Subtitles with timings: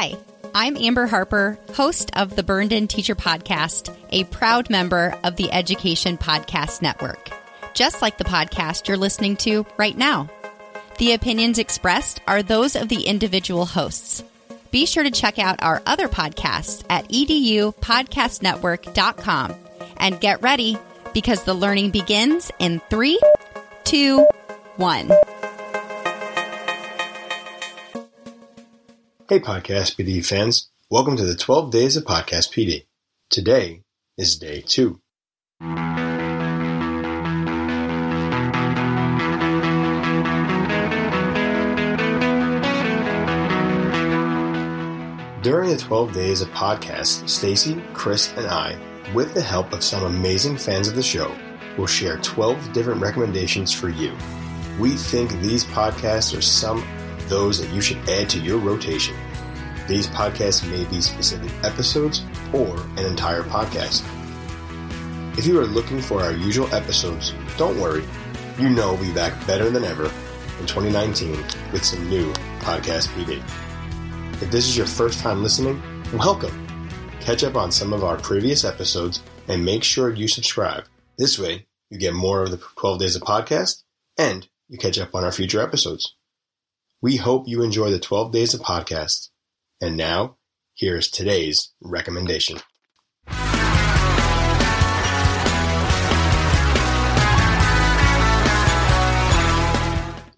[0.00, 0.16] Hi,
[0.54, 5.52] I'm Amber Harper, host of the Burned In Teacher Podcast, a proud member of the
[5.52, 7.28] Education Podcast Network,
[7.74, 10.30] just like the podcast you're listening to right now.
[10.96, 14.24] The opinions expressed are those of the individual hosts.
[14.70, 19.54] Be sure to check out our other podcasts at edupodcastnetwork.com
[19.98, 20.78] and get ready
[21.12, 23.20] because the learning begins in three,
[23.84, 24.26] two,
[24.76, 25.10] one.
[29.30, 30.70] Hey, Podcast PD fans.
[30.90, 32.86] Welcome to the 12 Days of Podcast PD.
[33.28, 33.84] Today
[34.18, 35.00] is day two.
[45.42, 48.76] During the 12 days of podcast, Stacy, Chris, and I,
[49.14, 51.32] with the help of some amazing fans of the show,
[51.78, 54.12] will share 12 different recommendations for you.
[54.80, 56.84] We think these podcasts are some
[57.30, 59.16] those that you should add to your rotation.
[59.88, 62.22] These podcasts may be specific episodes
[62.52, 64.04] or an entire podcast.
[65.38, 68.04] If you are looking for our usual episodes, don't worry.
[68.58, 71.32] You know we'll be back better than ever in 2019
[71.72, 73.42] with some new Podcast PD.
[74.42, 76.66] If this is your first time listening, welcome.
[77.20, 80.84] Catch up on some of our previous episodes and make sure you subscribe.
[81.16, 83.82] This way, you get more of the 12 days of podcast
[84.18, 86.14] and you catch up on our future episodes.
[87.02, 89.30] We hope you enjoy the 12 days of podcast.
[89.80, 90.36] And now,
[90.74, 92.58] here's today's recommendation.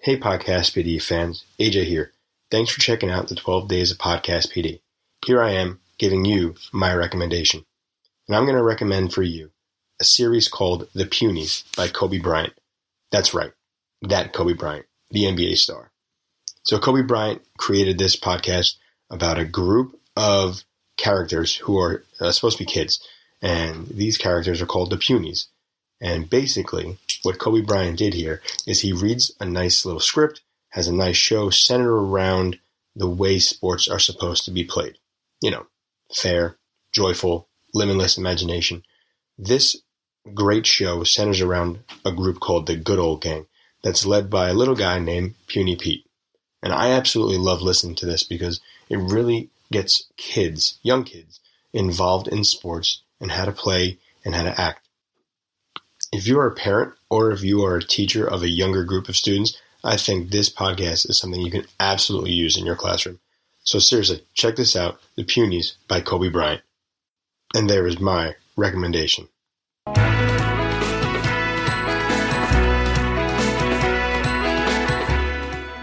[0.00, 2.12] Hey, Podcast PD fans, AJ here.
[2.50, 4.80] Thanks for checking out the 12 days of Podcast PD.
[5.24, 7.66] Here I am giving you my recommendation.
[8.26, 9.50] And I'm going to recommend for you
[10.00, 12.54] a series called The Punies by Kobe Bryant.
[13.12, 13.52] That's right.
[14.02, 15.92] That Kobe Bryant, the NBA star.
[16.68, 18.74] So Kobe Bryant created this podcast
[19.08, 20.64] about a group of
[20.98, 23.02] characters who are uh, supposed to be kids.
[23.40, 25.46] And these characters are called the Punies.
[25.98, 30.42] And basically, what Kobe Bryant did here is he reads a nice little script
[30.72, 32.58] has a nice show centered around
[32.94, 34.98] the way sports are supposed to be played.
[35.40, 35.66] You know,
[36.14, 36.58] fair,
[36.92, 38.82] joyful, limitless imagination.
[39.38, 39.80] This
[40.34, 43.46] great show centers around a group called the Good Old Gang
[43.82, 46.04] that's led by a little guy named Puny Pete.
[46.62, 51.40] And I absolutely love listening to this because it really gets kids, young kids,
[51.72, 54.88] involved in sports and how to play and how to act.
[56.12, 59.08] If you are a parent or if you are a teacher of a younger group
[59.08, 63.20] of students, I think this podcast is something you can absolutely use in your classroom.
[63.62, 66.62] So seriously, check this out, The Punies by Kobe Bryant.
[67.54, 69.28] And there is my recommendation.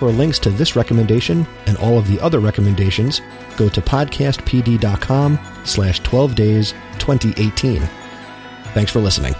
[0.00, 3.20] For links to this recommendation and all of the other recommendations,
[3.58, 7.82] go to podcastpd.com slash 12 days 2018.
[8.72, 9.34] Thanks for listening.